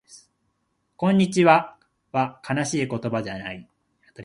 [0.97, 1.77] こんにちは
[2.11, 3.69] は悲しい言葉じゃない